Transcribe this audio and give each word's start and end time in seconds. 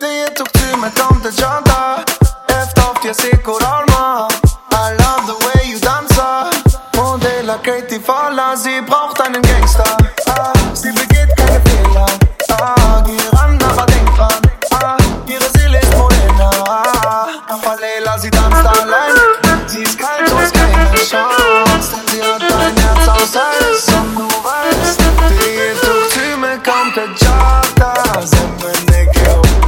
Det 0.00 0.36
tok 0.36 0.52
tur 0.52 0.76
med 0.80 0.94
tante 0.94 1.30
Janta. 1.42 2.04
Efter 2.48 2.82
auf 2.90 3.00
dir 3.02 3.14
Seko 3.14 3.52
Alma 3.52 4.28
I 4.72 4.94
love 5.00 5.26
the 5.26 5.36
way 5.44 5.72
you 5.72 5.78
dancer 5.80 6.50
Modella 6.96 7.58
Katie 7.58 8.00
Fowler, 8.00 8.56
sie 8.56 8.80
braucht 8.82 9.20
einen 9.20 9.42
Gangster. 9.42 9.96
Ah, 10.28 10.52
Sie 10.74 10.92
begeht 10.92 11.30
keine 11.36 11.60
Fehler. 11.66 12.06
Ah, 12.60 13.02
Geh 13.06 13.36
ran, 13.36 13.58
aber 13.70 13.86
denk 13.86 14.14
dran. 14.16 14.40
Ah, 14.72 14.96
Ihre 15.26 15.48
Seele 15.58 15.80
ist 15.80 15.96
Morena. 15.96 16.50
Ah, 16.68 17.56
Falela, 17.62 18.18
sie 18.18 18.30
tanzt 18.30 18.66
allein. 18.66 19.14
Sie 19.66 19.82
ist 19.82 19.98
kalt, 19.98 20.30
du 20.30 20.38
hast 20.38 20.54
keine 20.54 20.94
Chance 20.94 21.96
Denn 21.96 22.08
sie 22.08 22.22
hat 22.22 22.42
ein 22.42 22.76
Herz 22.76 23.08
aus 23.08 23.36
Eis. 23.36 23.94
Und 23.94 24.14
du 24.16 24.28
weißt, 24.46 25.00
det 25.28 25.80
tok 25.80 26.02
tur 26.12 26.36
med 26.38 26.62
tante 26.64 27.02
Janta 27.20 27.94
Zemmenekeo 28.24 29.42
I 29.42 29.67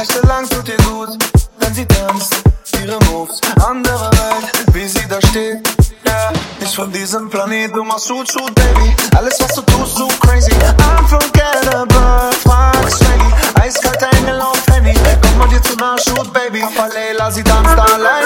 Nächtelang 0.00 0.48
tut 0.48 0.66
ihr 0.66 0.78
gut, 0.78 1.10
wenn 1.58 1.74
sie 1.74 1.84
tanzt 1.84 2.36
Ihre 2.82 2.98
Moves, 3.10 3.38
andere 3.68 4.10
Welt, 4.12 4.74
wie 4.74 4.88
sie 4.88 5.06
da 5.06 5.20
steht 5.28 5.60
Yeah, 6.06 6.32
nicht 6.58 6.74
von 6.74 6.90
diesem 6.90 7.28
Planet, 7.28 7.76
du 7.76 7.84
machst 7.84 8.08
Shoot, 8.08 8.26
Shoot, 8.32 8.54
Baby. 8.54 8.96
Alles 9.14 9.38
was 9.40 9.54
du 9.56 9.60
tust, 9.60 9.98
so 9.98 10.08
crazy. 10.20 10.52
Unforgettable, 10.98 12.30
frag 12.42 12.74
Shaggy 12.88 13.60
Eiskalt 13.60 14.02
Engel 14.14 14.40
auf 14.40 14.62
Henny 14.72 14.94
Komm 15.20 15.36
mal 15.36 15.48
dir 15.48 15.62
zu 15.62 15.76
nah, 15.76 15.98
Shoot, 15.98 16.32
Baby. 16.32 16.64
Falela, 16.74 17.30
sie 17.30 17.44
tanzt 17.44 17.78
allein. 17.78 18.24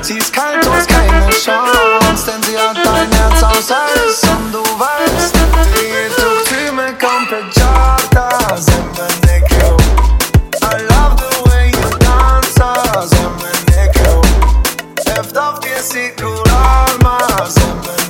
Sie 0.00 0.18
ist 0.18 0.32
kalt, 0.32 0.66
du 0.66 0.72
hast 0.72 0.88
keine 0.88 1.30
Chance 1.30 2.32
Denn 2.32 2.42
sie 2.42 2.58
hat 2.58 2.76
dein 2.84 3.12
Herz 3.12 3.42
aus 3.44 3.70
Eis. 3.70 4.22
Und 4.28 4.52
du 4.52 4.58
weißt, 4.58 5.41
necesito 15.82 16.30
un 16.30 16.48
alma. 16.50 18.01